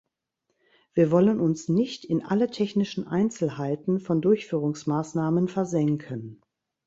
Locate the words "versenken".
5.47-6.41